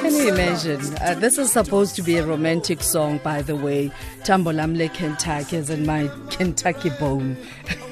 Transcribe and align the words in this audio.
Can 0.00 0.14
you 0.14 0.28
imagine? 0.28 0.80
Uh, 1.02 1.14
this 1.18 1.36
is 1.36 1.52
supposed 1.52 1.94
to 1.96 2.02
be 2.02 2.16
a 2.16 2.24
romantic 2.24 2.82
song, 2.82 3.20
by 3.22 3.42
the 3.42 3.54
way. 3.54 3.90
Tambolamle 4.22 4.92
Kentucky 4.94 5.56
is 5.56 5.68
in 5.68 5.84
my 5.84 6.10
Kentucky 6.30 6.90
bone. 6.98 7.36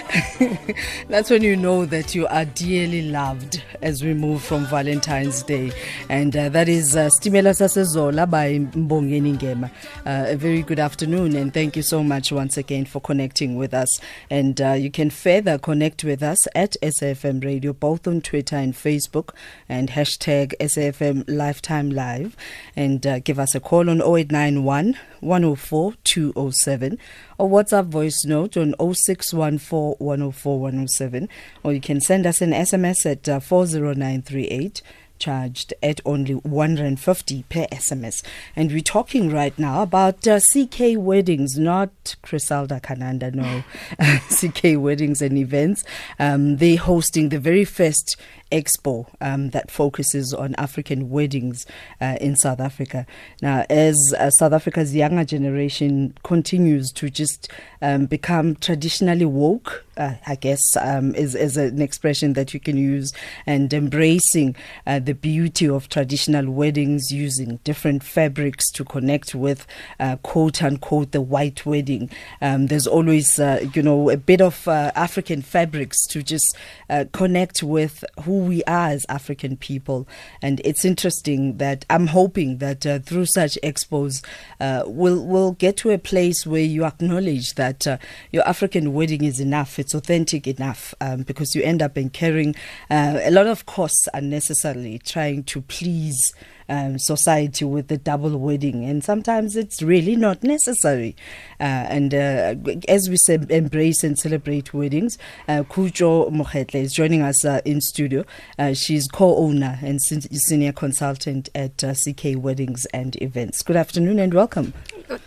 That's 1.09 1.29
when 1.29 1.43
you 1.43 1.55
know 1.55 1.85
that 1.85 2.15
you 2.15 2.27
are 2.29 2.47
dearly 2.47 3.11
loved 3.11 3.63
as 3.83 4.03
we 4.03 4.15
move 4.15 4.43
from 4.43 4.65
Valentine's 4.67 5.43
Day. 5.43 5.71
And 6.09 6.35
uh, 6.35 6.49
that 6.49 6.69
is 6.69 6.97
uh, 6.97 7.11
Stimela 7.11 7.51
Sasezola 7.51 8.29
by 8.29 8.55
Mbongeni 8.59 9.37
Ngema. 9.39 9.71
Uh, 10.07 10.33
a 10.33 10.37
very 10.37 10.63
good 10.63 10.79
afternoon 10.79 11.37
and 11.37 11.53
thank 11.53 11.77
you 11.77 11.83
so 11.83 12.03
much 12.03 12.33
once 12.33 12.57
again 12.57 12.87
for 12.87 13.01
connecting 13.01 13.57
with 13.57 13.75
us. 13.75 14.01
And 14.31 14.59
uh, 14.63 14.73
you 14.73 14.91
can 14.91 15.11
further 15.11 15.59
connect 15.59 16.05
with 16.05 16.23
us 16.23 16.39
at 16.55 16.77
SAFM 16.83 17.45
Radio, 17.45 17.75
both 17.75 18.09
on 18.09 18.23
Twitter 18.23 18.57
and 18.57 18.73
Facebook, 18.73 19.35
and 19.69 19.91
hashtag 19.91 20.55
SAFM 20.59 21.25
Lifetime 21.29 21.91
Live. 21.91 22.35
And 22.75 23.07
uh, 23.07 23.19
give 23.19 23.39
us 23.39 23.55
a 23.55 23.61
call 23.61 23.91
on 23.91 24.01
0891 24.01 24.97
104 25.21 25.95
207 26.05 26.99
or 27.39 27.49
WhatsApp 27.49 27.87
voice 27.87 28.25
note 28.25 28.57
on 28.57 28.75
0614 28.79 29.98
104 29.99 30.61
107 30.61 31.29
or 31.63 31.73
you 31.73 31.81
can 31.81 32.01
send 32.01 32.27
us 32.27 32.41
an 32.41 32.53
SMS 32.53 33.05
at 33.05 33.29
uh, 33.29 33.41
40938 33.41 34.83
charged 35.19 35.75
at 35.83 36.01
only 36.05 36.35
150 36.35 37.45
per 37.49 37.67
SMS. 37.67 38.23
And 38.57 38.71
we're 38.71 38.81
talking 38.81 39.31
right 39.31 39.59
now 39.59 39.83
about 39.83 40.27
uh, 40.27 40.41
CK 40.41 40.97
weddings, 40.97 41.59
not 41.59 42.17
Criselda 42.23 42.81
Kananda, 42.81 43.35
no. 43.35 43.65
CK 44.31 44.81
weddings 44.81 45.23
and 45.23 45.37
events. 45.39 45.85
Um, 46.19 46.57
they're 46.57 46.77
hosting 46.77 47.29
the 47.29 47.39
very 47.39 47.65
first 47.65 48.17
expo 48.51 49.07
um, 49.21 49.51
that 49.51 49.71
focuses 49.71 50.33
on 50.33 50.55
African 50.57 51.11
weddings 51.11 51.67
uh, 52.01 52.17
in 52.21 52.37
South 52.37 52.61
Africa. 52.61 53.07
Now, 53.43 53.65
as 53.69 54.15
uh, 54.19 54.31
South 54.31 54.53
Africa's 54.53 54.95
younger 54.95 55.25
generation 55.25 56.15
continues 56.23 56.91
to 56.93 57.11
just 57.11 57.51
um, 57.83 58.07
become 58.07 58.57
traditionally 58.57 59.25
woke, 59.25 59.85
uh, 59.97 60.15
I 60.27 60.37
guess 60.37 60.63
um, 60.81 61.15
is, 61.15 61.35
is 61.35 61.57
an 61.57 61.83
expression 61.83 62.33
that 62.35 62.55
you 62.55 62.61
can 62.61 62.77
use, 62.77 63.13
and 63.47 63.73
embracing 63.73 64.57
uh, 64.87 65.01
the 65.09 65.15
beauty 65.15 65.67
of 65.67 65.89
traditional 65.89 66.53
weddings 66.53 67.11
using 67.11 67.57
different 67.65 68.05
fabrics 68.05 68.71
to 68.73 68.85
connect 68.85 69.35
with 69.35 69.67
uh, 69.99 70.17
quote 70.17 70.63
unquote 70.63 71.13
the 71.13 71.23
white 71.23 71.65
wedding. 71.65 72.11
Um, 72.43 72.67
there's 72.67 72.87
always, 72.87 73.41
uh, 73.41 73.67
you 73.73 73.83
know, 73.83 74.11
a 74.11 74.19
bit 74.19 74.43
of 74.43 74.69
African 74.69 75.41
fabrics 75.41 76.07
to 76.09 76.23
just 76.23 76.55
connect 77.13 77.63
with 77.63 78.05
who 78.25 78.41
we 78.41 78.63
are 78.65 78.89
as 78.89 79.07
African 79.09 79.57
people. 79.57 80.07
And 80.43 80.61
it's 80.63 80.85
interesting 80.85 81.57
that 81.57 81.87
I'm 81.89 82.09
hoping 82.09 82.59
that 82.59 82.85
uh, 82.85 82.99
through 82.99 83.27
such 83.27 83.59
expos, 83.63 84.23
uh, 84.61 84.83
we'll, 84.87 85.25
we'll 85.25 85.53
get 85.53 85.77
to 85.79 85.91
a 85.91 85.99
place 85.99 86.47
where 86.47 86.63
you 86.63 86.85
acknowledge 86.85 87.55
that 87.55 87.87
uh, 87.87 87.99
your 88.31 88.47
African 88.47 88.93
wedding 88.93 89.25
is 89.25 89.41
enough, 89.41 89.79
it's 89.79 89.95
authentic 89.95 90.47
enough, 90.47 90.95
um, 91.01 91.23
because 91.23 91.55
you 91.55 91.63
end 91.63 91.81
up 91.83 91.97
incurring 91.97 92.55
uh, 92.91 93.19
a 93.23 93.31
lot 93.31 93.47
of 93.47 93.67
costs 93.67 94.07
unnecessarily 94.15 94.98
trying 94.99 95.45
to 95.45 95.63
please 95.63 96.33
um, 96.69 96.99
society 96.99 97.65
with 97.65 97.89
the 97.89 97.97
double 97.97 98.39
wedding, 98.39 98.85
and 98.85 99.03
sometimes 99.03 99.57
it's 99.57 99.83
really 99.83 100.17
not 100.17 100.43
necessary. 100.43 101.17
Uh, 101.59 101.87
and 101.89 102.15
uh, 102.15 102.55
as 102.89 103.09
we 103.09 103.17
say, 103.17 103.39
embrace 103.49 104.05
and 104.05 104.19
celebrate 104.19 104.75
weddings, 104.75 105.19
uh, 105.49 105.63
Khutso 105.65 106.31
Mokgehle 106.31 106.75
is 106.75 106.93
joining 106.93 107.23
us 107.23 107.45
uh, 107.45 107.61
in 107.65 107.81
studio. 107.81 108.25
Uh, 108.59 108.75
she's 108.75 109.09
co-owner 109.09 109.79
and 109.83 110.01
senior 110.03 110.73
consultant 110.73 111.49
at 111.55 111.83
uh, 111.83 111.95
CK 111.95 112.37
Weddings 112.37 112.87
and 112.87 113.21
Events. 113.23 113.63
Good 113.63 113.77
afternoon 113.77 114.19
and 114.19 114.35
welcome. 114.35 114.75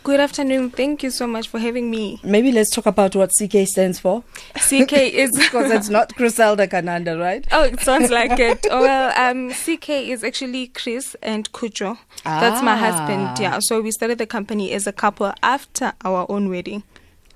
Good 0.03 0.19
afternoon. 0.19 0.69
Thank 0.69 1.01
you 1.01 1.09
so 1.09 1.25
much 1.25 1.47
for 1.47 1.57
having 1.57 1.89
me. 1.89 2.19
Maybe 2.23 2.51
let's 2.51 2.69
talk 2.69 2.85
about 2.85 3.15
what 3.15 3.31
CK 3.31 3.67
stands 3.67 3.99
for. 3.99 4.23
CK 4.55 4.93
is 4.93 5.31
because 5.37 5.71
it's 5.71 5.89
not 5.89 6.09
Criselda 6.09 6.67
Kananda, 6.69 7.19
right? 7.19 7.47
Oh, 7.51 7.63
it 7.63 7.79
sounds 7.79 8.11
like 8.11 8.39
it. 8.39 8.67
Oh, 8.69 8.81
Well, 8.81 9.11
um, 9.19 9.49
CK 9.51 9.89
is 9.89 10.23
actually 10.23 10.67
Chris 10.67 11.15
and 11.23 11.51
Khutso. 11.51 11.97
Ah. 12.25 12.39
That's 12.39 12.61
my 12.63 12.75
husband. 12.77 13.23
Ah. 13.29 13.35
Yeah. 13.39 13.59
So 13.59 13.81
we 13.81 13.89
started 13.91 14.19
the 14.19 14.27
company 14.27 14.71
as 14.71 14.85
a 14.85 14.93
couple 14.93 15.33
after 15.41 15.93
our 16.05 16.27
own 16.29 16.49
wedding. 16.49 16.83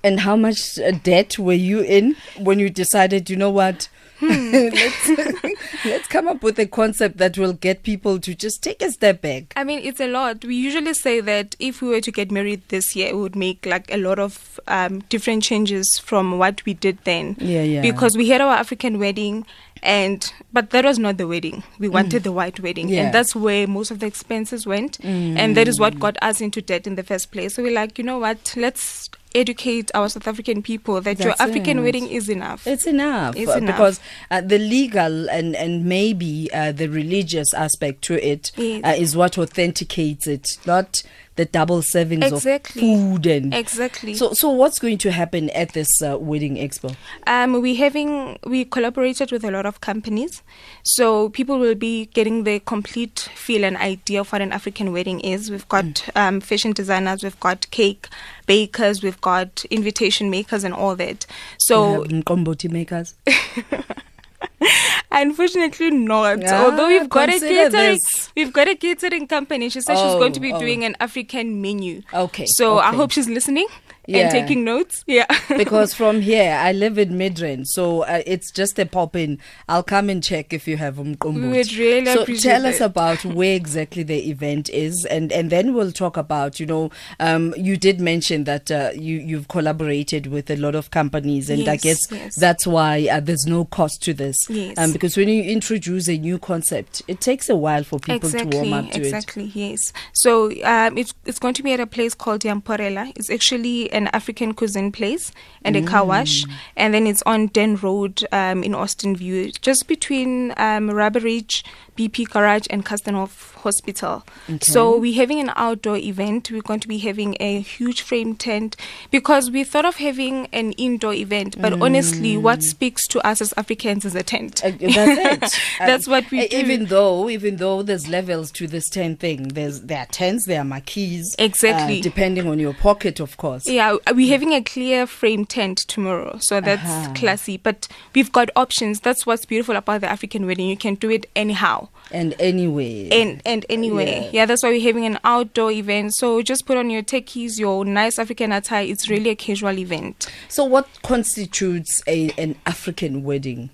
And 0.04 0.20
how 0.20 0.36
much 0.36 0.78
debt 1.02 1.40
were 1.40 1.52
you 1.52 1.80
in 1.80 2.14
when 2.38 2.60
you 2.60 2.70
decided, 2.70 3.28
you 3.28 3.34
know 3.36 3.50
what? 3.50 3.88
Hmm. 4.18 4.50
let's 4.52 5.08
let's 5.84 6.08
come 6.08 6.28
up 6.28 6.42
with 6.42 6.58
a 6.58 6.66
concept 6.66 7.18
that 7.18 7.36
will 7.36 7.52
get 7.52 7.82
people 7.82 8.18
to 8.20 8.34
just 8.34 8.62
take 8.62 8.82
a 8.82 8.90
step 8.90 9.20
back. 9.20 9.52
I 9.56 9.64
mean, 9.64 9.80
it's 9.82 10.00
a 10.00 10.06
lot. 10.06 10.44
We 10.44 10.56
usually 10.56 10.94
say 10.94 11.20
that 11.20 11.54
if 11.58 11.82
we 11.82 11.88
were 11.88 12.00
to 12.00 12.10
get 12.10 12.30
married 12.30 12.62
this 12.68 12.96
year, 12.96 13.08
it 13.08 13.16
would 13.16 13.36
make 13.36 13.66
like 13.66 13.92
a 13.92 13.98
lot 13.98 14.18
of 14.18 14.58
um, 14.68 15.00
different 15.08 15.42
changes 15.42 15.98
from 15.98 16.38
what 16.38 16.64
we 16.64 16.74
did 16.74 16.98
then. 17.04 17.36
Yeah, 17.38 17.62
yeah. 17.62 17.82
Because 17.82 18.16
we 18.16 18.28
had 18.28 18.40
our 18.40 18.54
African 18.54 18.98
wedding, 18.98 19.44
and 19.82 20.32
but 20.52 20.70
that 20.70 20.84
was 20.84 20.98
not 20.98 21.18
the 21.18 21.28
wedding. 21.28 21.62
We 21.78 21.88
wanted 21.88 22.22
mm. 22.22 22.24
the 22.24 22.32
white 22.32 22.60
wedding, 22.60 22.88
yeah. 22.88 23.04
and 23.04 23.14
that's 23.14 23.36
where 23.36 23.66
most 23.66 23.90
of 23.90 24.00
the 24.00 24.06
expenses 24.06 24.66
went, 24.66 24.98
mm. 24.98 25.36
and 25.36 25.56
that 25.56 25.68
is 25.68 25.78
what 25.78 25.98
got 25.98 26.16
us 26.22 26.40
into 26.40 26.62
debt 26.62 26.86
in 26.86 26.94
the 26.94 27.02
first 27.02 27.32
place. 27.32 27.54
So 27.54 27.62
we're 27.62 27.74
like, 27.74 27.98
you 27.98 28.04
know 28.04 28.18
what? 28.18 28.54
Let's 28.56 29.10
educate 29.36 29.90
our 29.94 30.08
South 30.08 30.26
African 30.26 30.62
people 30.62 30.94
that 30.96 31.18
That's 31.18 31.24
your 31.24 31.34
African 31.38 31.78
it. 31.78 31.82
wedding 31.82 32.08
is 32.08 32.28
enough. 32.28 32.66
It's 32.66 32.86
enough. 32.86 33.36
It's 33.36 33.50
uh, 33.50 33.58
enough. 33.58 33.76
Because 33.76 34.00
uh, 34.30 34.40
the 34.40 34.58
legal 34.58 35.28
and, 35.30 35.54
and 35.54 35.84
maybe 35.84 36.50
uh, 36.52 36.72
the 36.72 36.88
religious 36.88 37.52
aspect 37.54 38.02
to 38.02 38.26
it 38.26 38.52
yes. 38.56 38.82
Uh, 38.84 38.94
is 38.96 39.16
what 39.16 39.38
authenticates 39.38 40.26
it, 40.26 40.58
not 40.66 41.02
the 41.36 41.44
double 41.44 41.80
servings 41.80 42.24
exactly. 42.24 42.92
of 42.92 42.98
food 42.98 43.26
and 43.26 43.54
exactly. 43.54 44.14
So, 44.14 44.32
so 44.32 44.50
what's 44.50 44.78
going 44.78 44.98
to 44.98 45.12
happen 45.12 45.50
at 45.50 45.72
this 45.72 45.88
uh, 46.02 46.18
wedding 46.18 46.56
expo? 46.56 46.96
Um, 47.26 47.60
we 47.60 47.76
having 47.76 48.38
we 48.44 48.64
collaborated 48.64 49.30
with 49.30 49.44
a 49.44 49.50
lot 49.50 49.66
of 49.66 49.80
companies, 49.80 50.42
so 50.82 51.28
people 51.30 51.58
will 51.58 51.74
be 51.74 52.06
getting 52.06 52.44
the 52.44 52.60
complete 52.60 53.28
feel 53.34 53.64
and 53.64 53.76
idea 53.76 54.20
of 54.20 54.32
what 54.32 54.42
an 54.42 54.52
African 54.52 54.92
wedding 54.92 55.20
is. 55.20 55.50
We've 55.50 55.68
got 55.68 55.84
mm. 55.84 56.16
um, 56.16 56.40
fashion 56.40 56.72
designers, 56.72 57.22
we've 57.22 57.38
got 57.40 57.70
cake 57.70 58.08
bakers, 58.46 59.02
we've 59.02 59.20
got 59.20 59.64
invitation 59.66 60.30
makers, 60.30 60.64
and 60.64 60.74
all 60.74 60.96
that. 60.96 61.26
So, 61.58 62.04
komboti 62.04 62.70
makers. 62.70 63.14
Unfortunately, 65.10 65.90
not. 65.90 66.40
Yeah, 66.40 66.64
Although 66.64 66.88
we've 66.88 67.08
got 67.08 67.28
a 67.28 67.38
catering, 67.38 67.70
this. 67.70 68.30
we've 68.36 68.52
got 68.52 68.68
a 68.68 68.74
catering 68.74 69.26
company. 69.26 69.68
She 69.68 69.80
said 69.80 69.96
oh, 69.96 70.04
she's 70.04 70.18
going 70.18 70.32
to 70.32 70.40
be 70.40 70.52
oh. 70.52 70.58
doing 70.58 70.82
oh. 70.82 70.86
an 70.86 70.96
African 71.00 71.62
menu. 71.62 72.02
Okay. 72.12 72.46
So 72.46 72.78
okay. 72.78 72.88
I 72.88 72.94
hope 72.94 73.10
she's 73.12 73.28
listening 73.28 73.66
yeah. 74.06 74.18
and 74.18 74.30
taking 74.30 74.64
notes. 74.64 75.04
Yeah. 75.06 75.26
because 75.56 75.94
from 75.94 76.20
here, 76.20 76.52
I 76.52 76.72
live 76.72 76.98
in 76.98 77.10
Midrand, 77.10 77.66
so 77.66 78.02
uh, 78.02 78.22
it's 78.26 78.50
just 78.50 78.78
a 78.78 78.86
pop 78.86 79.16
in. 79.16 79.38
I'll 79.68 79.82
come 79.82 80.08
and 80.10 80.22
check 80.22 80.52
if 80.52 80.66
you 80.66 80.76
have 80.76 80.98
um, 80.98 81.16
We 81.22 81.48
would 81.48 81.72
really 81.74 82.06
so 82.06 82.24
tell 82.24 82.66
us 82.66 82.80
about 82.80 83.24
where 83.24 83.54
exactly 83.54 84.02
the 84.02 84.28
event 84.30 84.68
is, 84.70 85.04
and 85.04 85.32
and 85.32 85.50
then 85.50 85.74
we'll 85.74 85.92
talk 85.92 86.16
about. 86.16 86.60
You 86.60 86.66
know, 86.66 86.90
um, 87.20 87.54
you 87.56 87.76
did 87.76 88.00
mention 88.00 88.44
that 88.44 88.70
uh, 88.70 88.90
you 88.94 89.18
you've 89.18 89.48
collaborated 89.48 90.26
with 90.28 90.50
a 90.50 90.56
lot 90.56 90.74
of 90.74 90.90
companies, 90.90 91.50
and 91.50 91.60
yes, 91.60 91.68
I 91.68 91.76
guess 91.76 92.12
yes. 92.12 92.34
that's 92.36 92.66
why 92.66 93.08
uh, 93.10 93.20
there's 93.20 93.46
no 93.46 93.64
cost 93.64 94.02
to 94.04 94.14
this. 94.14 94.38
Yes. 94.48 94.78
Um, 94.78 94.92
because 94.92 95.16
when 95.16 95.28
you 95.28 95.42
introduce 95.42 96.08
a 96.08 96.16
new 96.16 96.38
concept, 96.38 97.02
it 97.08 97.20
takes 97.20 97.48
a 97.48 97.56
while 97.56 97.84
for 97.84 97.98
people 97.98 98.28
exactly, 98.28 98.50
to 98.50 98.56
warm 98.56 98.72
up 98.72 98.90
to 98.92 98.98
exactly, 98.98 99.44
it. 99.44 99.46
Exactly. 99.46 99.62
Yes. 99.62 99.92
So 100.12 100.50
um, 100.64 100.98
it's 100.98 101.14
it's 101.24 101.38
going 101.38 101.54
to 101.54 101.62
be 101.62 101.72
at 101.72 101.80
a 101.80 101.86
place 101.86 102.14
called 102.14 102.42
Yamporela. 102.42 103.12
It's 103.16 103.30
actually 103.30 103.92
an 103.96 104.08
African 104.12 104.52
cuisine 104.54 104.92
place 104.92 105.32
and 105.62 105.74
mm. 105.74 105.82
a 105.82 105.86
car 105.86 106.04
wash. 106.04 106.44
Mm. 106.44 106.52
And 106.76 106.94
then 106.94 107.06
it's 107.06 107.22
on 107.24 107.46
Den 107.48 107.76
Road 107.76 108.24
um, 108.30 108.62
in 108.62 108.74
Austin 108.74 109.16
View, 109.16 109.50
just 109.60 109.88
between 109.88 110.52
um, 110.56 110.90
Ridge, 110.90 111.64
BP 111.96 112.28
Garage, 112.30 112.66
and 112.70 112.84
Carstenhof 112.84 113.54
Hospital. 113.54 114.24
Okay. 114.48 114.58
So 114.60 114.96
we're 114.98 115.14
having 115.14 115.40
an 115.40 115.50
outdoor 115.56 115.96
event. 115.96 116.50
We're 116.50 116.62
going 116.62 116.80
to 116.80 116.88
be 116.88 116.98
having 116.98 117.36
a 117.40 117.60
huge 117.60 118.02
frame 118.02 118.36
tent 118.36 118.76
because 119.10 119.50
we 119.50 119.64
thought 119.64 119.84
of 119.84 119.96
having 119.96 120.46
an 120.52 120.72
indoor 120.72 121.14
event. 121.14 121.60
But 121.60 121.72
mm. 121.72 121.82
honestly, 121.82 122.36
what 122.36 122.62
speaks 122.62 123.06
to 123.08 123.26
us 123.26 123.40
as 123.40 123.54
Africans 123.56 124.04
is 124.04 124.14
a 124.14 124.22
tent. 124.22 124.64
Uh, 124.64 124.70
that's 124.78 125.54
it. 125.54 125.60
that's 125.78 126.06
um, 126.06 126.12
what 126.12 126.30
we 126.30 126.46
do. 126.46 126.56
Even 126.56 126.86
though, 126.86 127.28
even 127.28 127.56
though 127.56 127.82
there's 127.82 128.08
levels 128.08 128.50
to 128.52 128.66
this 128.66 128.88
tent 128.88 129.20
thing, 129.20 129.48
there's 129.48 129.80
there 129.82 130.00
are 130.00 130.06
tents, 130.06 130.46
there 130.46 130.60
are 130.60 130.64
marquees. 130.64 131.34
Exactly. 131.38 132.00
Uh, 132.00 132.02
depending 132.02 132.46
on 132.48 132.58
your 132.58 132.74
pocket, 132.74 133.20
of 133.20 133.36
course. 133.36 133.66
Yeah, 133.66 133.96
we're 134.12 134.30
having 134.30 134.52
a 134.52 134.62
clear 134.62 135.06
frame 135.06 135.44
tent 135.44 135.78
tomorrow, 135.78 136.38
so 136.40 136.60
that's 136.60 136.88
uh-huh. 136.88 137.14
classy. 137.14 137.56
But 137.56 137.88
we've 138.14 138.30
got 138.30 138.50
options. 138.54 139.00
That's 139.00 139.26
what's 139.26 139.44
beautiful 139.44 139.76
about 139.76 140.02
the 140.02 140.08
African 140.08 140.46
wedding. 140.46 140.68
You 140.68 140.76
can 140.76 140.94
do 140.94 141.10
it 141.10 141.26
anyhow 141.34 141.85
and 142.10 142.34
anyway 142.38 143.08
and 143.10 143.42
and 143.44 143.66
anyway 143.68 144.22
yeah. 144.24 144.30
yeah. 144.32 144.46
that's 144.46 144.62
why 144.62 144.70
we're 144.70 144.80
having 144.80 145.04
an 145.04 145.18
outdoor 145.24 145.70
event 145.72 146.14
so 146.14 146.40
just 146.40 146.66
put 146.66 146.76
on 146.76 146.88
your 146.90 147.02
takkies 147.02 147.58
your 147.58 147.84
nice 147.84 148.18
african 148.18 148.52
attire 148.52 148.84
it's 148.84 149.08
really 149.08 149.30
a 149.30 149.34
casual 149.36 149.78
event 149.78 150.30
so 150.48 150.64
what 150.64 150.88
constitutes 151.02 152.02
a 152.06 152.30
an 152.38 152.56
african 152.66 153.24
wedding 153.24 153.70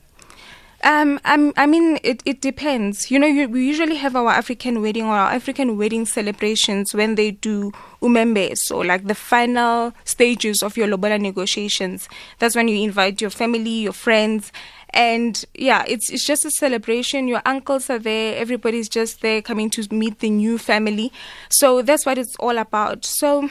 Um, 0.85 1.21
um, 1.25 1.53
I 1.57 1.67
mean, 1.67 2.01
it, 2.03 2.23
it 2.25 2.41
depends. 2.41 3.09
You 3.09 3.21
know, 3.21 3.27
you, 3.29 3.49
we 3.49 3.65
usually 3.65 3.95
have 3.97 4.17
our 4.17 4.31
African 4.31 4.83
wedding 4.83 5.05
or 5.05 5.15
our 5.15 5.31
African 5.31 5.77
wedding 5.77 6.07
celebrations 6.07 6.93
when 6.93 7.15
they 7.15 7.31
do 7.31 7.71
umembe, 8.03 8.57
so 8.57 8.79
like 8.79 9.07
the 9.07 9.15
final 9.15 9.93
stages 10.03 10.61
of 10.61 10.77
your 10.77 10.89
lobola 10.89 11.21
negotiations. 11.21 12.09
That's 12.41 12.57
when 12.57 12.67
you 12.67 12.83
invite 12.83 13.21
your 13.21 13.31
family, 13.31 13.71
your 13.71 13.93
friends, 13.93 14.51
and 14.95 15.45
yeah, 15.55 15.85
it's 15.87 16.11
it's 16.11 16.27
just 16.27 16.45
a 16.45 16.51
celebration. 16.51 17.29
Your 17.29 17.43
uncles 17.47 17.89
are 17.91 17.99
there, 17.99 18.37
everybody's 18.37 18.89
just 18.89 19.21
there 19.23 19.43
coming 19.43 19.71
to 19.71 19.87
meet 19.95 20.19
the 20.21 20.31
new 20.31 20.59
family. 20.59 21.13
So 21.51 21.83
that's 21.83 22.05
what 22.05 22.19
it's 22.19 22.37
all 22.37 22.59
about. 22.59 23.05
So 23.05 23.49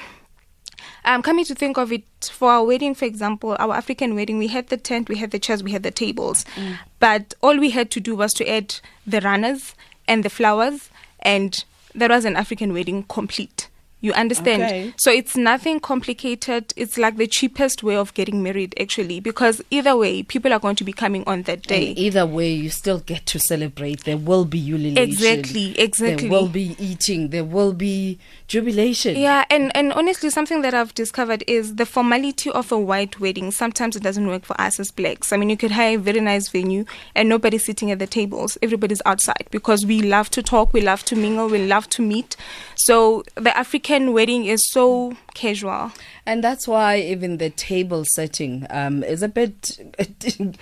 um, 1.03 1.21
coming 1.21 1.45
to 1.45 1.55
think 1.55 1.77
of 1.77 1.91
it, 1.91 2.03
for 2.31 2.51
our 2.51 2.63
wedding, 2.63 2.93
for 2.93 3.05
example, 3.05 3.55
our 3.59 3.73
African 3.73 4.15
wedding, 4.15 4.37
we 4.37 4.47
had 4.47 4.67
the 4.67 4.77
tent, 4.77 5.09
we 5.09 5.17
had 5.17 5.31
the 5.31 5.39
chairs, 5.39 5.63
we 5.63 5.71
had 5.71 5.83
the 5.83 5.91
tables. 5.91 6.45
Mm. 6.55 6.77
But 6.99 7.33
all 7.41 7.57
we 7.57 7.71
had 7.71 7.89
to 7.91 7.99
do 7.99 8.15
was 8.15 8.33
to 8.35 8.47
add 8.47 8.75
the 9.05 9.21
runners 9.21 9.73
and 10.07 10.23
the 10.23 10.29
flowers, 10.29 10.89
and 11.19 11.63
that 11.95 12.11
was 12.11 12.25
an 12.25 12.35
African 12.35 12.73
wedding 12.73 13.03
complete. 13.03 13.67
You 14.01 14.13
understand? 14.13 14.63
Okay. 14.63 14.93
So 14.97 15.11
it's 15.11 15.37
nothing 15.37 15.79
complicated. 15.79 16.73
It's 16.75 16.97
like 16.97 17.17
the 17.17 17.27
cheapest 17.27 17.83
way 17.83 17.95
of 17.95 18.13
getting 18.15 18.41
married, 18.41 18.73
actually, 18.79 19.19
because 19.19 19.61
either 19.69 19.95
way, 19.95 20.23
people 20.23 20.51
are 20.51 20.59
going 20.59 20.75
to 20.77 20.83
be 20.83 20.91
coming 20.91 21.23
on 21.27 21.43
that 21.43 21.61
day. 21.61 21.89
And 21.89 21.99
either 21.99 22.25
way, 22.25 22.51
you 22.51 22.71
still 22.71 22.99
get 22.99 23.27
to 23.27 23.39
celebrate. 23.39 24.03
There 24.03 24.17
will 24.17 24.45
be 24.45 24.59
ululation. 24.59 24.97
Exactly, 24.97 25.79
exactly. 25.79 26.27
There 26.27 26.31
will 26.31 26.47
be 26.47 26.75
eating. 26.79 27.29
There 27.29 27.43
will 27.43 27.73
be 27.73 28.17
jubilation. 28.47 29.15
Yeah, 29.17 29.45
and, 29.51 29.71
and 29.77 29.93
honestly, 29.93 30.31
something 30.31 30.63
that 30.63 30.73
I've 30.73 30.95
discovered 30.95 31.43
is 31.45 31.75
the 31.75 31.85
formality 31.85 32.49
of 32.49 32.71
a 32.71 32.79
white 32.79 33.19
wedding. 33.19 33.51
Sometimes 33.51 33.95
it 33.95 34.01
doesn't 34.01 34.25
work 34.25 34.45
for 34.45 34.59
us 34.59 34.79
as 34.79 34.89
blacks. 34.89 35.31
I 35.31 35.37
mean, 35.37 35.51
you 35.51 35.57
could 35.57 35.71
hire 35.71 35.97
a 35.97 36.01
very 36.01 36.21
nice 36.21 36.49
venue 36.49 36.85
and 37.13 37.29
nobody's 37.29 37.65
sitting 37.65 37.91
at 37.91 37.99
the 37.99 38.07
tables. 38.07 38.57
Everybody's 38.63 39.01
outside 39.05 39.45
because 39.51 39.85
we 39.85 40.01
love 40.01 40.31
to 40.31 40.41
talk, 40.41 40.73
we 40.73 40.81
love 40.81 41.03
to 41.05 41.15
mingle, 41.15 41.47
we 41.47 41.67
love 41.67 41.87
to 41.89 42.01
meet. 42.01 42.35
So 42.75 43.23
the 43.35 43.55
African 43.55 43.90
African 43.91 44.13
wedding 44.13 44.45
is 44.45 44.69
so 44.69 45.17
casual. 45.33 45.91
And 46.25 46.43
that's 46.43 46.67
why 46.67 46.97
even 46.97 47.37
the 47.37 47.49
table 47.49 48.05
setting 48.05 48.65
um, 48.69 49.03
is 49.03 49.23
a 49.23 49.27
bit 49.27 49.79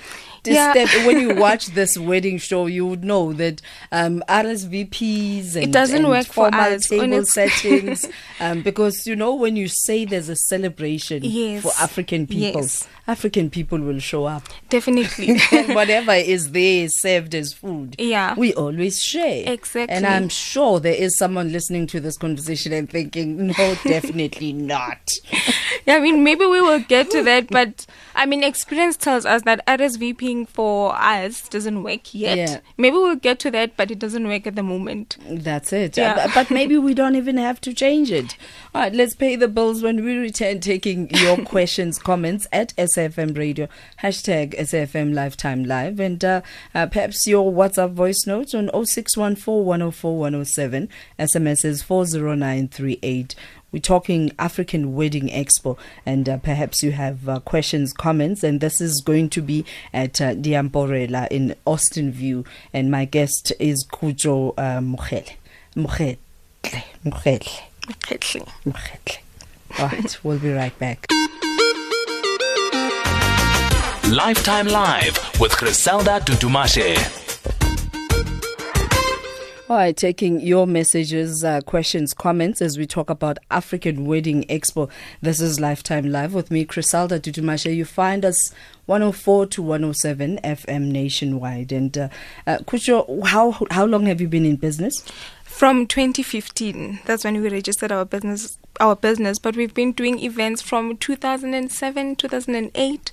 yeah. 0.45 1.05
when 1.05 1.19
you 1.19 1.35
watch 1.39 1.67
this 1.67 1.97
wedding 1.97 2.37
show, 2.37 2.65
you 2.65 2.85
would 2.85 3.03
know 3.03 3.33
that 3.33 3.61
um, 3.91 4.23
RSVPs 4.27 5.55
and, 5.55 5.65
it 5.65 5.71
doesn't 5.71 5.97
and 5.97 6.09
work 6.09 6.25
formal 6.27 6.59
for 6.59 6.75
us, 6.75 6.87
table 6.87 7.25
settings 7.25 8.07
um, 8.39 8.61
because 8.61 9.05
you 9.05 9.15
know 9.15 9.35
when 9.35 9.55
you 9.55 9.67
say 9.67 10.05
there's 10.05 10.29
a 10.29 10.35
celebration 10.35 11.23
yes. 11.23 11.63
for 11.63 11.71
African 11.81 12.27
people, 12.27 12.61
yes. 12.61 12.87
African 13.07 13.49
people 13.49 13.79
will 13.79 13.99
show 13.99 14.25
up. 14.25 14.43
Definitely, 14.69 15.39
whatever 15.73 16.13
is 16.13 16.51
there 16.51 16.87
served 16.89 17.35
as 17.35 17.53
food, 17.53 17.95
yeah, 17.97 18.35
we 18.35 18.53
always 18.53 19.01
share 19.01 19.43
exactly. 19.51 19.95
And 19.95 20.05
I'm 20.05 20.29
sure 20.29 20.79
there 20.79 20.93
is 20.93 21.17
someone 21.17 21.51
listening 21.51 21.87
to 21.87 21.99
this 21.99 22.17
conversation 22.17 22.73
and 22.73 22.89
thinking, 22.89 23.47
no, 23.47 23.75
definitely 23.83 24.53
not. 24.67 25.11
yeah, 25.85 25.95
I 25.95 25.99
mean 25.99 26.23
maybe 26.23 26.45
we 26.45 26.61
will 26.61 26.79
get 26.79 27.09
to 27.11 27.23
that, 27.23 27.47
but 27.49 27.85
I 28.15 28.25
mean 28.25 28.43
experience 28.43 28.97
tells 28.97 29.25
us 29.25 29.43
that 29.43 29.65
RSVP 29.65 30.47
for 30.47 30.95
us 30.95 31.47
doesn't 31.49 31.83
work 31.83 32.13
yet. 32.13 32.37
Yeah. 32.37 32.59
Maybe 32.77 32.95
we'll 32.95 33.15
get 33.15 33.39
to 33.39 33.51
that, 33.51 33.75
but 33.77 33.91
it 33.91 33.99
doesn't 33.99 34.27
work 34.27 34.47
at 34.47 34.55
the 34.55 34.63
moment. 34.63 35.17
That's 35.29 35.73
it. 35.73 35.97
Yeah. 35.97 36.13
Uh, 36.13 36.31
but 36.33 36.51
maybe 36.51 36.77
we 36.77 36.93
don't 36.93 37.15
even 37.15 37.37
have 37.37 37.61
to 37.61 37.73
change 37.73 38.11
it. 38.11 38.37
All 38.73 38.81
right, 38.81 38.93
let's 38.93 39.15
pay 39.15 39.35
the 39.35 39.47
bills 39.47 39.81
when 39.81 40.03
we 40.03 40.15
return, 40.15 40.59
taking 40.59 41.09
your 41.09 41.37
questions, 41.45 41.97
comments 41.97 42.47
at 42.51 42.75
SAFM 42.75 43.37
Radio, 43.37 43.67
hashtag 44.03 44.57
SAFM 44.57 45.13
Lifetime 45.13 45.63
Live, 45.63 45.99
and 45.99 46.23
uh, 46.23 46.41
uh, 46.75 46.85
perhaps 46.87 47.25
your 47.27 47.51
WhatsApp 47.51 47.93
voice 47.93 48.25
notes 48.27 48.53
on 48.53 48.69
0614 48.69 49.65
104 49.65 50.17
107, 50.17 50.89
SMS 51.17 51.65
is 51.65 51.81
40938. 51.81 53.35
We're 53.71 53.79
talking 53.79 54.31
African 54.39 54.95
Wedding 54.95 55.27
Expo, 55.29 55.77
and 56.05 56.27
uh, 56.27 56.37
perhaps 56.37 56.81
you 56.81 56.91
have 56.91 57.29
uh, 57.29 57.39
questions, 57.39 57.93
comments, 57.93 58.43
and 58.43 58.61
this 58.61 58.81
is 58.81 59.01
going 59.01 59.29
to 59.31 59.41
be 59.41 59.63
at 59.93 60.19
uh, 60.19 60.33
Diamporela 60.33 61.27
in 61.29 61.55
Austin 61.65 62.11
View, 62.11 62.45
and 62.73 62.89
my 62.89 63.05
guest 63.05 63.53
is 63.59 63.85
Khutso 63.85 64.53
uh, 64.57 64.79
Mokgehle. 64.79 65.33
Mokgehle. 65.75 66.17
Mokgehle. 67.05 67.61
Mokgehle. 68.65 69.17
All 69.77 69.87
right, 69.87 70.17
we'll 70.23 70.39
be 70.39 70.51
right 70.51 70.77
back. 70.79 71.05
Lifetime 74.11 74.67
Live 74.67 75.39
with 75.39 75.51
Criselda 75.51 76.19
Dudumashe. 76.21 77.28
All 79.69 79.75
right, 79.75 79.95
taking 79.95 80.39
your 80.41 80.65
messages, 80.65 81.43
uh, 81.43 81.61
questions, 81.61 82.15
comments 82.15 82.59
as 82.59 82.79
we 82.79 82.87
talk 82.87 83.07
about 83.07 83.37
African 83.51 84.07
Wedding 84.07 84.43
Expo. 84.45 84.89
This 85.21 85.39
is 85.39 85.59
Lifetime 85.59 86.11
Live 86.11 86.33
with 86.33 86.49
me, 86.49 86.65
Criselda 86.65 87.19
Dudumashe. 87.19 87.75
You 87.75 87.85
find 87.85 88.25
us 88.25 88.51
104 88.87 89.45
to 89.45 89.61
107 89.61 90.39
FM 90.43 90.91
nationwide. 90.91 91.71
And 91.71 91.95
uh, 91.95 92.09
uh, 92.47 92.57
Khutso, 92.63 93.23
how 93.27 93.57
how 93.69 93.85
long 93.85 94.07
have 94.07 94.19
you 94.19 94.27
been 94.27 94.43
in 94.43 94.55
business? 94.55 95.05
From 95.43 95.85
2015. 95.85 97.01
That's 97.05 97.23
when 97.23 97.39
we 97.39 97.47
registered 97.47 97.91
our 97.91 98.05
business. 98.05 98.57
Our 98.79 98.95
business, 98.95 99.37
but 99.37 99.55
we've 99.55 99.75
been 99.75 99.91
doing 99.91 100.17
events 100.17 100.63
from 100.63 100.97
2007, 100.97 102.15
2008. 102.15 103.11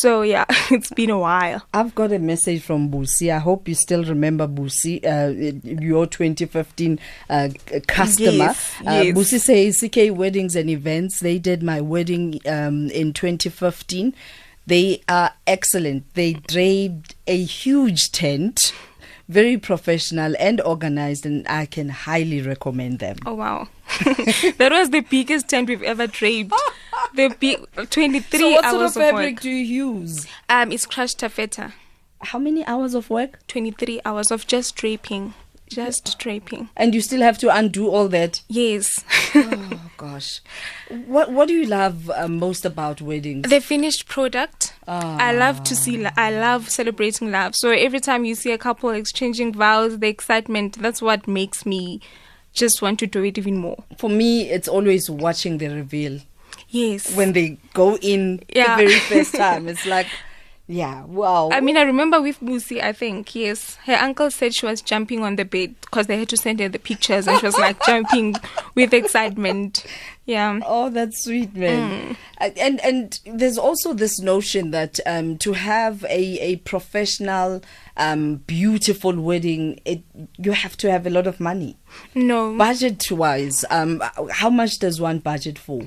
So 0.00 0.20
yeah, 0.20 0.44
it's 0.70 0.90
been 0.90 1.08
a 1.08 1.18
while. 1.18 1.62
I've 1.72 1.94
got 1.94 2.12
a 2.12 2.18
message 2.18 2.62
from 2.62 2.90
Busi. 2.90 3.34
I 3.34 3.38
hope 3.38 3.66
you 3.66 3.74
still 3.74 4.04
remember 4.04 4.46
Busi, 4.46 5.02
uh, 5.02 5.56
your 5.64 6.06
2015 6.06 6.98
uh, 7.30 7.48
customer. 7.86 8.30
Yes, 8.30 8.74
uh, 8.86 9.02
yes. 9.04 9.16
Busi 9.16 9.40
says 9.40 9.80
CK 9.80 10.16
Weddings 10.16 10.54
and 10.54 10.68
Events. 10.68 11.20
They 11.20 11.38
did 11.38 11.62
my 11.62 11.80
wedding 11.80 12.40
um, 12.44 12.90
in 12.90 13.14
2015. 13.14 14.14
They 14.66 15.00
are 15.08 15.32
excellent. 15.46 16.12
They 16.12 16.34
draped 16.34 17.14
a 17.26 17.42
huge 17.42 18.12
tent 18.12 18.74
very 19.28 19.56
professional 19.58 20.34
and 20.38 20.60
organized, 20.60 21.26
and 21.26 21.46
I 21.48 21.66
can 21.66 21.88
highly 21.88 22.40
recommend 22.42 22.98
them. 23.00 23.16
Oh 23.26 23.34
wow, 23.34 23.68
that 24.04 24.68
was 24.70 24.90
the 24.90 25.00
biggest 25.00 25.48
tent 25.48 25.68
we've 25.68 25.82
ever 25.82 26.06
draped. 26.06 26.54
the 27.14 27.34
big 27.40 27.64
twenty-three 27.90 28.38
so 28.38 28.50
what 28.50 28.64
hours 28.64 28.94
sort 28.94 29.04
of 29.06 29.10
fabric 29.10 29.34
work. 29.36 29.42
do 29.42 29.50
you 29.50 29.84
use? 29.84 30.26
Um, 30.48 30.72
it's 30.72 30.86
crushed 30.86 31.18
taffeta. 31.18 31.72
How 32.22 32.38
many 32.38 32.64
hours 32.66 32.94
of 32.94 33.10
work? 33.10 33.46
Twenty-three 33.48 34.00
hours 34.04 34.30
of 34.30 34.46
just 34.46 34.76
draping. 34.76 35.34
Just 35.68 36.18
draping. 36.18 36.68
And 36.76 36.94
you 36.94 37.00
still 37.00 37.20
have 37.22 37.38
to 37.38 37.54
undo 37.54 37.88
all 37.88 38.08
that. 38.08 38.42
Yes. 38.48 39.04
oh 39.34 39.80
gosh, 39.96 40.40
what 41.06 41.32
what 41.32 41.48
do 41.48 41.54
you 41.54 41.66
love 41.66 42.08
uh, 42.10 42.28
most 42.28 42.64
about 42.64 43.00
weddings? 43.00 43.50
The 43.50 43.60
finished 43.60 44.06
product. 44.06 44.74
Ah. 44.86 45.16
I 45.18 45.32
love 45.32 45.64
to 45.64 45.74
see. 45.74 46.06
I 46.06 46.30
love 46.30 46.68
celebrating 46.70 47.30
love. 47.32 47.54
So 47.56 47.70
every 47.70 48.00
time 48.00 48.24
you 48.24 48.34
see 48.34 48.52
a 48.52 48.58
couple 48.58 48.90
exchanging 48.90 49.52
vows, 49.54 49.98
the 49.98 50.08
excitement. 50.08 50.78
That's 50.80 51.02
what 51.02 51.26
makes 51.26 51.66
me 51.66 52.00
just 52.52 52.80
want 52.80 52.98
to 53.00 53.06
do 53.06 53.22
it 53.24 53.36
even 53.36 53.56
more. 53.58 53.82
For 53.98 54.08
me, 54.08 54.48
it's 54.48 54.68
always 54.68 55.10
watching 55.10 55.58
the 55.58 55.68
reveal 55.68 56.20
Yes. 56.68 57.14
when 57.14 57.32
they 57.32 57.58
go 57.74 57.96
in 57.98 58.42
Yeah. 58.54 58.76
the 58.76 58.86
very 58.86 58.98
first 59.00 59.34
time. 59.44 59.68
It's 59.68 59.84
like, 59.84 60.06
yeah, 60.68 61.04
wow. 61.04 61.50
I 61.52 61.60
mean, 61.60 61.76
I 61.76 61.82
remember 61.82 62.20
with 62.20 62.40
Musi, 62.40 62.82
I 62.82 62.92
think, 62.92 63.36
yes, 63.36 63.76
her 63.84 63.94
uncle 63.94 64.32
said 64.32 64.52
she 64.52 64.66
was 64.66 64.82
jumping 64.82 65.22
on 65.22 65.36
the 65.36 65.44
bed 65.44 65.76
because 65.80 66.08
they 66.08 66.18
had 66.18 66.28
to 66.30 66.36
send 66.36 66.58
her 66.58 66.68
the 66.68 66.80
pictures 66.80 67.28
and 67.28 67.38
she 67.38 67.46
was 67.46 67.56
like 67.56 67.80
jumping 67.86 68.34
with 68.74 68.92
excitement. 68.92 69.86
Yeah. 70.24 70.58
Oh, 70.66 70.90
that's 70.90 71.22
sweet, 71.22 71.54
man. 71.54 72.16
Mm. 72.40 72.56
And 72.56 72.80
and 72.80 73.20
there's 73.26 73.56
also 73.56 73.94
this 73.94 74.18
notion 74.18 74.72
that 74.72 74.98
um, 75.06 75.38
to 75.38 75.52
have 75.52 76.02
a 76.04 76.38
a 76.40 76.56
professional, 76.56 77.62
um, 77.96 78.38
beautiful 78.38 79.18
wedding, 79.20 79.80
it 79.84 80.02
you 80.36 80.50
have 80.50 80.76
to 80.78 80.90
have 80.90 81.06
a 81.06 81.10
lot 81.10 81.28
of 81.28 81.38
money. 81.38 81.78
No. 82.16 82.56
Budget 82.58 83.08
wise, 83.12 83.64
um, 83.70 84.02
how 84.32 84.50
much 84.50 84.80
does 84.80 85.00
one 85.00 85.20
budget 85.20 85.60
for? 85.60 85.82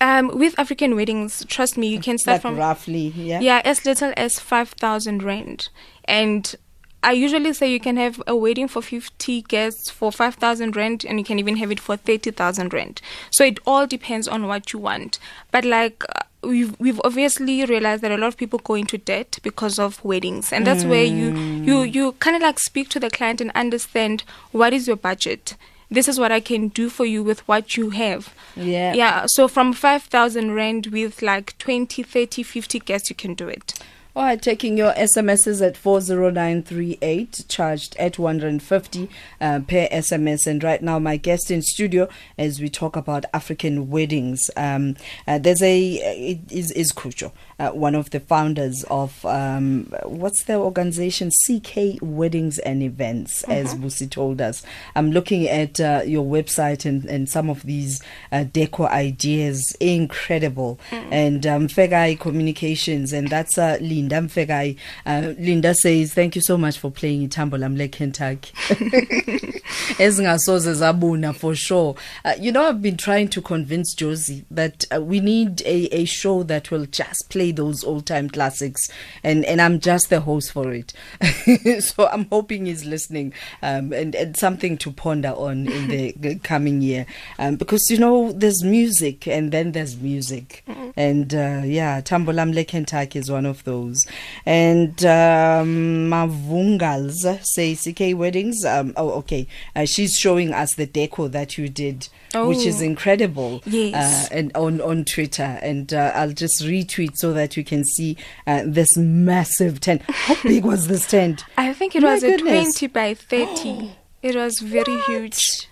Um, 0.00 0.28
with 0.38 0.58
African 0.58 0.94
weddings, 0.94 1.44
trust 1.46 1.76
me, 1.76 1.88
you 1.88 1.98
can 2.00 2.18
start 2.18 2.36
Like 2.36 2.42
from 2.42 2.56
roughly, 2.56 3.08
yeah. 3.16 3.40
yeah, 3.40 3.62
as 3.64 3.84
little 3.84 4.12
as 4.16 4.38
five 4.38 4.70
thousand 4.70 5.24
rand, 5.24 5.70
and 6.04 6.54
I 7.02 7.12
usually 7.12 7.52
say 7.52 7.70
you 7.70 7.80
can 7.80 7.96
have 7.96 8.22
a 8.26 8.36
wedding 8.36 8.68
for 8.68 8.80
fifty 8.80 9.42
guests 9.42 9.90
for 9.90 10.12
five 10.12 10.36
thousand 10.36 10.76
rand, 10.76 11.04
and 11.04 11.18
you 11.18 11.24
can 11.24 11.38
even 11.40 11.56
have 11.56 11.72
it 11.72 11.80
for 11.80 11.96
thirty 11.96 12.30
thousand 12.30 12.72
rand. 12.72 13.00
So 13.32 13.44
it 13.44 13.58
all 13.66 13.86
depends 13.88 14.28
on 14.28 14.46
what 14.46 14.72
you 14.72 14.78
want. 14.78 15.18
But 15.50 15.64
like. 15.64 16.04
Uh, 16.08 16.22
We've 16.40 16.78
we've 16.78 17.00
obviously 17.02 17.64
realized 17.64 18.00
that 18.04 18.12
a 18.12 18.16
lot 18.16 18.28
of 18.28 18.36
people 18.36 18.60
go 18.60 18.74
into 18.74 18.96
debt 18.96 19.40
because 19.42 19.76
of 19.76 20.02
weddings, 20.04 20.52
and 20.52 20.64
that's 20.64 20.84
where 20.84 21.02
you 21.02 21.34
you 21.34 21.82
you 21.82 22.12
kind 22.20 22.36
of 22.36 22.42
like 22.42 22.60
speak 22.60 22.88
to 22.90 23.00
the 23.00 23.10
client 23.10 23.40
and 23.40 23.50
understand 23.56 24.22
what 24.52 24.72
is 24.72 24.86
your 24.86 24.94
budget. 24.94 25.56
This 25.90 26.08
is 26.08 26.18
what 26.18 26.32
I 26.32 26.40
can 26.40 26.68
do 26.68 26.90
for 26.90 27.06
you 27.06 27.22
with 27.22 27.46
what 27.48 27.76
you 27.76 27.90
have. 27.90 28.34
Yeah. 28.54 28.92
Yeah. 28.92 29.26
So 29.26 29.48
from 29.48 29.72
5,000 29.72 30.52
rand 30.52 30.88
with 30.88 31.22
like 31.22 31.56
20, 31.58 32.02
30, 32.02 32.42
50 32.42 32.78
guests, 32.80 33.08
you 33.08 33.16
can 33.16 33.34
do 33.34 33.48
it. 33.48 33.74
All 34.18 34.24
right, 34.24 34.42
taking 34.42 34.76
your 34.76 34.92
SMSs 34.94 35.64
at 35.64 35.76
40938, 35.76 37.44
charged 37.46 37.94
at 37.98 38.18
150 38.18 39.08
uh, 39.40 39.60
per 39.60 39.86
SMS. 39.92 40.44
And 40.44 40.64
right 40.64 40.82
now, 40.82 40.98
my 40.98 41.16
guest 41.16 41.52
in 41.52 41.62
studio 41.62 42.08
as 42.36 42.60
we 42.60 42.68
talk 42.68 42.96
about 42.96 43.26
African 43.32 43.90
weddings. 43.90 44.50
Um, 44.56 44.96
uh, 45.28 45.38
there's 45.38 45.62
a, 45.62 45.94
it 46.32 46.40
is, 46.50 46.72
is 46.72 46.90
Khutso, 46.92 47.30
uh, 47.58 47.70
one 47.70 47.94
of 47.94 48.10
the 48.10 48.20
founders 48.20 48.84
of, 48.90 49.24
um, 49.24 49.92
what's 50.04 50.44
the 50.44 50.54
organization? 50.54 51.30
CK 51.30 51.98
Weddings 52.00 52.58
and 52.60 52.82
Events, 52.82 53.42
as 53.44 53.74
Busi 53.74 54.08
told 54.08 54.40
us. 54.40 54.62
I'm 54.94 55.10
looking 55.10 55.48
at 55.48 55.80
uh, 55.80 56.02
your 56.04 56.24
website 56.24 56.84
and, 56.84 57.04
and 57.06 57.28
some 57.28 57.50
of 57.50 57.62
these 57.62 58.02
uh, 58.32 58.44
deco 58.44 58.88
ideas, 58.88 59.76
incredible. 59.80 60.78
And 60.90 61.46
um, 61.46 61.68
Fegai 61.68 62.18
Communications, 62.18 63.12
and 63.12 63.28
that's 63.28 63.58
uh, 63.58 63.78
Linda 63.80 64.16
Mfegai. 64.16 64.76
Uh, 65.06 65.34
Linda 65.38 65.74
says, 65.74 66.14
Thank 66.14 66.36
you 66.36 66.42
so 66.42 66.56
much 66.56 66.78
for 66.78 66.90
playing 66.90 67.28
Itambo 67.28 67.58
Lamle 67.58 67.90
Kentucky. 67.90 68.52
Ezingasoze 69.98 70.74
zabuna 70.74 71.34
for 71.34 71.54
sure. 71.54 71.94
Uh, 72.24 72.34
you 72.38 72.52
know, 72.52 72.62
I've 72.68 72.82
been 72.82 72.96
trying 72.96 73.28
to 73.28 73.42
convince 73.42 73.94
Josie 73.94 74.44
that 74.50 74.84
uh, 74.94 75.00
we 75.00 75.20
need 75.20 75.62
a, 75.62 75.86
a 75.94 76.04
show 76.04 76.42
that 76.44 76.70
will 76.70 76.86
just 76.86 77.30
play 77.30 77.47
those 77.52 77.84
old 77.84 78.06
time 78.06 78.28
classics, 78.28 78.88
and, 79.22 79.44
and 79.44 79.60
I'm 79.60 79.80
just 79.80 80.10
the 80.10 80.20
host 80.20 80.52
for 80.52 80.72
it. 80.72 80.92
so 81.82 82.08
I'm 82.08 82.26
hoping 82.26 82.66
he's 82.66 82.84
listening 82.84 83.32
um, 83.62 83.92
and, 83.92 84.14
and 84.14 84.36
something 84.36 84.76
to 84.78 84.90
ponder 84.90 85.30
on 85.30 85.66
in 85.66 85.88
the 85.88 86.38
coming 86.42 86.82
year. 86.82 87.06
Um, 87.38 87.56
because, 87.56 87.90
you 87.90 87.98
know, 87.98 88.32
there's 88.32 88.62
music 88.64 89.26
and 89.26 89.52
then 89.52 89.72
there's 89.72 89.96
music. 89.96 90.64
And 90.96 91.34
uh, 91.34 91.62
yeah, 91.64 92.00
Tambolamle 92.00 92.66
Kentucky 92.66 93.18
is 93.18 93.30
one 93.30 93.46
of 93.46 93.64
those. 93.64 94.06
And 94.44 95.04
um, 95.04 96.10
Mavungals 96.10 97.44
say 97.44 97.74
CK 97.74 98.18
Weddings. 98.18 98.64
Um, 98.64 98.92
oh, 98.96 99.10
okay. 99.12 99.46
Uh, 99.74 99.84
she's 99.84 100.16
showing 100.16 100.52
us 100.52 100.74
the 100.74 100.86
deco 100.86 101.30
that 101.30 101.58
you 101.58 101.68
did. 101.68 102.08
Which 102.34 102.66
is 102.66 102.80
Oh. 102.82 102.84
incredible, 102.84 103.62
Yes. 103.64 104.30
uh, 104.30 104.34
and 104.34 104.52
on 104.54 104.80
on 104.80 105.04
Twitter, 105.04 105.58
and 105.62 105.92
uh, 105.94 106.12
I'll 106.14 106.32
just 106.32 106.62
retweet 106.62 107.16
so 107.16 107.32
that 107.32 107.56
you 107.56 107.64
can 107.64 107.84
see 107.84 108.16
uh, 108.46 108.62
this 108.66 108.96
massive 108.96 109.80
tent. 109.80 110.02
How 110.08 110.36
big 110.42 110.64
was 110.64 110.88
this 110.88 111.06
tent? 111.06 111.44
I 111.56 111.72
think 111.72 111.94
it 111.96 112.02
My 112.02 112.14
was 112.14 112.22
a 112.22 112.36
20 112.36 112.86
by 112.88 113.14
30. 113.14 113.92
it 114.22 114.36
was 114.36 114.58
very 114.60 114.98
huge. 115.06 115.68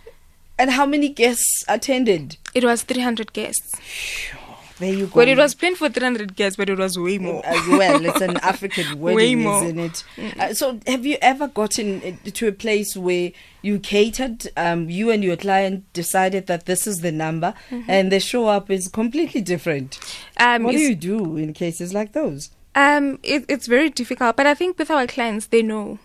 And 0.58 0.70
how 0.70 0.86
many 0.86 1.10
guests 1.10 1.64
attended? 1.68 2.38
It 2.54 2.64
was 2.64 2.82
300 2.82 3.34
guests. 3.34 3.70
There 4.78 4.92
you 4.92 5.06
go. 5.06 5.12
Well, 5.20 5.28
it 5.28 5.38
was 5.38 5.54
planned 5.54 5.78
for 5.78 5.88
300 5.88 6.36
guests, 6.36 6.56
but 6.58 6.68
it 6.68 6.76
was 6.78 6.98
way 6.98 7.16
more. 7.18 7.40
as 7.46 7.66
well. 7.66 8.04
It's 8.04 8.20
an 8.20 8.36
African 8.42 9.00
Way 9.00 9.14
wedding, 9.14 9.42
more. 9.42 9.64
isn't 9.64 9.78
it? 9.78 10.04
Uh, 10.38 10.52
so, 10.52 10.78
have 10.86 11.06
you 11.06 11.16
ever 11.22 11.48
gotten 11.48 12.02
uh, 12.02 12.30
to 12.32 12.48
a 12.48 12.52
place 12.52 12.94
where 12.96 13.32
you 13.62 13.78
catered, 13.78 14.46
um, 14.56 14.90
you 14.90 15.10
and 15.10 15.24
your 15.24 15.36
client 15.36 15.90
decided 15.94 16.46
that 16.48 16.66
this 16.66 16.86
is 16.86 17.00
the 17.00 17.10
number, 17.10 17.54
and 17.88 18.12
the 18.12 18.20
show 18.20 18.48
up 18.48 18.70
is 18.70 18.88
completely 18.88 19.40
different? 19.40 19.98
Um, 20.38 20.64
what 20.64 20.72
do 20.72 20.78
you 20.78 20.94
do 20.94 21.36
in 21.38 21.54
cases 21.54 21.94
like 21.94 22.12
those? 22.12 22.50
Um, 22.74 23.18
it, 23.22 23.46
it's 23.48 23.66
very 23.66 23.88
difficult, 23.88 24.36
but 24.36 24.46
I 24.46 24.52
think 24.52 24.78
with 24.78 24.90
our 24.90 25.06
clients, 25.06 25.46
they 25.46 25.62
know. 25.62 25.98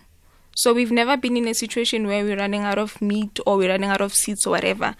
So 0.54 0.72
we've 0.72 0.90
never 0.92 1.16
been 1.16 1.36
in 1.36 1.46
a 1.48 1.54
situation 1.54 2.06
where 2.06 2.24
we're 2.24 2.36
running 2.38 2.62
out 2.62 2.78
of 2.78 3.00
meat 3.00 3.38
or 3.46 3.56
we're 3.58 3.70
running 3.70 3.90
out 3.90 4.00
of 4.00 4.14
seats 4.14 4.46
or 4.46 4.50
whatever. 4.50 4.94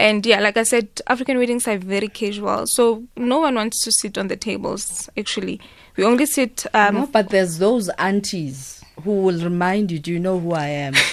And 0.00 0.24
yeah, 0.24 0.40
like 0.40 0.56
I 0.56 0.62
said, 0.62 0.88
African 1.08 1.36
weddings 1.36 1.68
are 1.68 1.76
very 1.76 2.08
casual. 2.08 2.66
So 2.66 3.04
no 3.18 3.40
one 3.40 3.56
wants 3.56 3.84
to 3.84 3.92
sit 3.92 4.16
on 4.16 4.28
the 4.28 4.36
tables, 4.36 5.10
actually. 5.14 5.60
We 5.96 6.04
only 6.04 6.24
sit. 6.24 6.64
Um, 6.72 6.94
no, 6.94 7.06
but 7.06 7.28
there's 7.28 7.58
those 7.58 7.90
aunties 7.90 8.82
who 9.04 9.20
will 9.20 9.44
remind 9.44 9.90
you, 9.90 9.98
"Do 9.98 10.10
you 10.10 10.18
know 10.18 10.40
who 10.40 10.52
I 10.52 10.68
am?" 10.68 10.94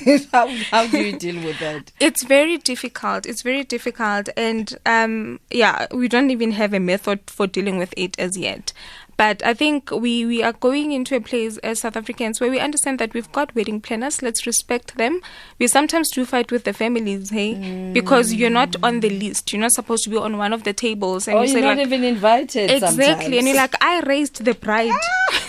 how, 0.32 0.46
how 0.70 0.86
do 0.86 1.02
you 1.02 1.18
deal 1.18 1.44
with 1.44 1.58
that? 1.58 1.90
It's 1.98 2.22
very 2.22 2.58
difficult. 2.58 3.26
It's 3.26 3.42
very 3.42 3.64
difficult, 3.64 4.28
and 4.36 4.78
um, 4.86 5.40
yeah, 5.50 5.86
we 5.92 6.06
don't 6.06 6.30
even 6.30 6.52
have 6.52 6.72
a 6.72 6.78
method 6.78 7.20
for 7.26 7.48
dealing 7.48 7.78
with 7.78 7.92
it 7.96 8.16
as 8.16 8.38
yet. 8.38 8.72
But 9.16 9.42
I 9.44 9.54
think 9.54 9.90
we, 9.90 10.26
we 10.26 10.42
are 10.42 10.52
going 10.52 10.92
into 10.92 11.16
a 11.16 11.20
place 11.20 11.56
as 11.58 11.80
South 11.80 11.96
Africans 11.96 12.40
where 12.40 12.50
we 12.50 12.60
understand 12.60 12.98
that 12.98 13.14
we've 13.14 13.30
got 13.32 13.54
wedding 13.54 13.80
planners. 13.80 14.20
Let's 14.20 14.46
respect 14.46 14.96
them. 14.96 15.20
We 15.58 15.68
sometimes 15.68 16.10
do 16.10 16.26
fight 16.26 16.52
with 16.52 16.64
the 16.64 16.72
families, 16.72 17.30
hey, 17.30 17.54
mm. 17.54 17.92
because 17.94 18.34
you're 18.34 18.50
not 18.50 18.76
on 18.82 19.00
the 19.00 19.08
list. 19.08 19.52
You're 19.52 19.62
not 19.62 19.72
supposed 19.72 20.04
to 20.04 20.10
be 20.10 20.16
on 20.16 20.36
one 20.36 20.52
of 20.52 20.64
the 20.64 20.72
tables, 20.72 21.28
and 21.28 21.38
or 21.38 21.44
you 21.44 21.52
you're 21.52 21.62
not 21.62 21.78
like, 21.78 21.86
even 21.86 22.04
invited. 22.04 22.70
exactly, 22.70 23.38
and 23.38 23.46
you're 23.46 23.56
like, 23.56 23.74
I 23.82 24.00
raised 24.00 24.44
the 24.44 24.54
bride, 24.54 24.92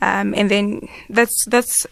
Um, 0.00 0.34
and 0.34 0.50
then 0.50 0.88
that's 1.08 1.44
that's 1.46 1.86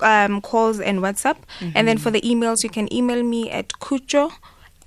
um, 0.00 0.40
calls 0.40 0.80
and 0.80 0.98
WhatsApp. 1.00 1.36
And 1.74 1.86
then 1.86 1.98
for 1.98 2.10
the 2.10 2.22
emails, 2.22 2.64
you 2.64 2.70
can 2.70 2.92
email 2.92 3.22
me 3.22 3.48
at 3.50 3.68
kujo 3.80 4.32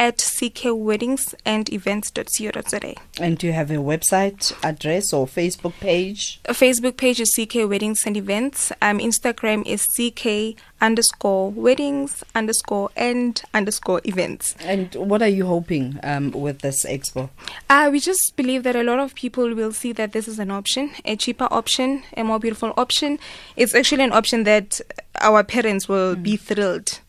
at 0.01 0.17
ckweddingsandsevents.co.za. 0.17 2.95
And 3.19 3.37
do 3.37 3.45
you 3.45 3.53
have 3.53 3.69
a 3.69 3.75
website 3.75 4.51
address 4.63 5.13
or 5.13 5.27
Facebook 5.27 5.79
page? 5.79 6.41
A 6.45 6.53
Facebook 6.53 6.97
page 6.97 7.19
is 7.19 7.29
CK 7.29 7.69
Weddings 7.69 8.07
and 8.07 8.17
Events. 8.17 8.71
Um, 8.81 8.97
Instagram 8.97 9.63
is 9.67 9.85
CK 9.85 10.55
underscore 10.81 11.51
weddings 11.51 12.23
underscore 12.33 12.89
and 12.95 13.43
underscore 13.53 14.01
events. 14.05 14.55
And 14.61 14.95
what 14.95 15.21
are 15.21 15.27
you 15.27 15.45
hoping 15.45 15.99
um, 16.01 16.31
with 16.31 16.61
this 16.61 16.83
expo? 16.83 17.29
Uh, 17.69 17.89
we 17.91 17.99
just 17.99 18.35
believe 18.35 18.63
that 18.63 18.75
a 18.75 18.81
lot 18.81 18.97
of 18.97 19.13
people 19.13 19.53
will 19.53 19.71
see 19.71 19.91
that 19.91 20.13
this 20.13 20.27
is 20.27 20.39
an 20.39 20.49
option, 20.49 20.89
a 21.05 21.15
cheaper 21.15 21.47
option, 21.51 22.01
a 22.17 22.23
more 22.23 22.39
beautiful 22.39 22.73
option. 22.75 23.19
It's 23.55 23.75
actually 23.75 24.05
an 24.05 24.13
option 24.13 24.45
that 24.45 24.81
our 25.19 25.43
parents 25.43 25.87
will 25.87 26.15
be 26.15 26.37
thrilled 26.37 27.01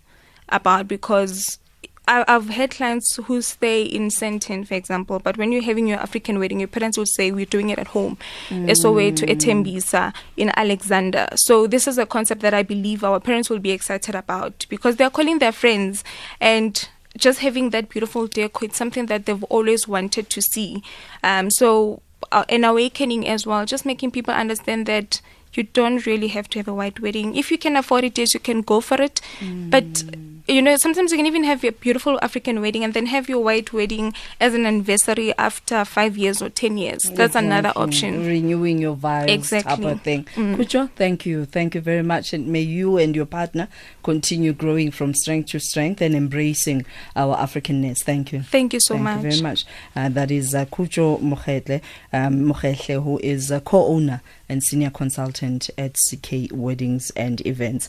about 0.50 0.86
because 0.86 1.56
I, 2.12 2.24
I've 2.28 2.50
had 2.50 2.72
clients 2.72 3.16
who 3.16 3.40
stay 3.40 3.82
in 3.82 4.08
Sentin, 4.08 4.66
for 4.66 4.74
example, 4.74 5.18
but 5.18 5.38
when 5.38 5.50
you're 5.50 5.62
having 5.62 5.86
your 5.86 5.98
African 5.98 6.38
wedding, 6.38 6.60
your 6.60 6.68
parents 6.68 6.98
will 6.98 7.06
say, 7.06 7.32
We're 7.32 7.46
doing 7.46 7.70
it 7.70 7.78
at 7.78 7.88
home. 7.88 8.18
SOA 8.74 9.12
to 9.12 9.26
Etembisa 9.26 10.14
in 10.36 10.52
Alexander. 10.54 11.28
So, 11.36 11.66
this 11.66 11.88
is 11.88 11.96
a 11.96 12.04
concept 12.04 12.42
that 12.42 12.52
I 12.52 12.62
believe 12.62 13.02
our 13.02 13.18
parents 13.18 13.48
will 13.48 13.60
be 13.60 13.70
excited 13.70 14.14
about 14.14 14.66
because 14.68 14.96
they're 14.96 15.08
calling 15.08 15.38
their 15.38 15.52
friends 15.52 16.04
and 16.38 16.86
just 17.16 17.40
having 17.40 17.70
that 17.70 17.88
beautiful 17.88 18.28
deco, 18.28 18.64
it's 18.64 18.76
something 18.76 19.06
that 19.06 19.24
they've 19.24 19.44
always 19.44 19.88
wanted 19.88 20.28
to 20.30 20.42
see. 20.42 20.82
Um, 21.22 21.50
so, 21.50 22.02
uh, 22.30 22.44
an 22.50 22.64
awakening 22.64 23.26
as 23.26 23.46
well, 23.46 23.64
just 23.64 23.86
making 23.86 24.10
people 24.10 24.34
understand 24.34 24.84
that 24.84 25.22
you 25.54 25.64
don't 25.64 26.06
really 26.06 26.28
have 26.28 26.48
to 26.50 26.58
have 26.58 26.68
a 26.68 26.74
white 26.74 27.00
wedding. 27.00 27.36
If 27.36 27.50
you 27.50 27.58
can 27.58 27.76
afford 27.76 28.04
it, 28.04 28.18
yes, 28.18 28.34
you 28.34 28.40
can 28.40 28.62
go 28.62 28.80
for 28.80 29.00
it. 29.00 29.20
But 29.42 30.04
you 30.48 30.60
know, 30.60 30.76
sometimes 30.76 31.12
you 31.12 31.16
can 31.16 31.26
even 31.26 31.44
have 31.44 31.62
a 31.64 31.70
beautiful 31.70 32.18
African 32.20 32.60
wedding 32.60 32.82
and 32.82 32.94
then 32.94 33.06
have 33.06 33.28
your 33.28 33.38
white 33.38 33.72
wedding 33.72 34.12
as 34.40 34.54
an 34.54 34.66
anniversary 34.66 35.32
after 35.38 35.84
five 35.84 36.16
years 36.16 36.42
or 36.42 36.48
ten 36.48 36.76
years. 36.76 37.02
That's 37.14 37.36
another 37.36 37.72
option. 37.76 38.26
Renewing 38.26 38.78
your 38.78 38.94
vows 38.94 39.26
type 39.26 39.30
Exactly. 39.30 39.86
of 39.86 40.02
thing. 40.02 40.24
Mm. 40.34 40.56
Khutso, 40.56 40.90
thank 40.96 41.26
you. 41.26 41.44
Thank 41.44 41.74
you 41.74 41.80
very 41.80 42.02
much. 42.02 42.32
And 42.32 42.48
may 42.48 42.60
you 42.60 42.98
and 42.98 43.14
your 43.14 43.26
partner 43.26 43.68
continue 44.02 44.52
growing 44.52 44.90
from 44.90 45.14
strength 45.14 45.50
to 45.50 45.60
strength 45.60 46.00
and 46.00 46.14
embracing 46.14 46.84
our 47.14 47.36
Africanness. 47.36 48.02
Thank 48.02 48.32
you. 48.32 48.42
Thank 48.42 48.72
you 48.72 48.80
so 48.80 48.94
Thank 48.94 49.04
much. 49.04 49.12
Thank 49.14 49.24
you 49.24 49.30
very 49.30 49.42
much. 49.42 49.64
Uh, 49.94 50.08
that 50.08 50.30
is 50.30 50.54
uh, 50.54 50.64
Khutso 50.66 51.20
Mokgehle, 51.20 51.80
um, 52.12 52.52
who 53.04 53.18
is 53.22 53.50
a 53.50 53.60
co-owner 53.60 54.20
and 54.52 54.62
senior 54.62 54.90
consultant 54.90 55.70
at 55.78 55.96
CK 55.96 56.52
Weddings 56.52 57.10
and 57.16 57.44
Events. 57.46 57.88